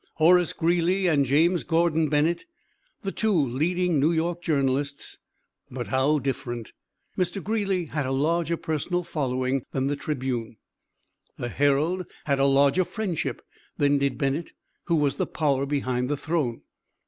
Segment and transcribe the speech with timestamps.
[0.15, 2.45] Horace Greeley and James Gordon Bennett,
[3.03, 5.19] the two leading New York journalists,
[5.69, 6.73] but how different.
[7.15, 7.39] Mr.
[7.43, 10.57] Greeley had a larger personal following than the Tribune;
[11.37, 13.43] the Herald had a larger friendship
[13.77, 14.53] than did Bennett
[14.85, 16.63] who was the power behind the throne.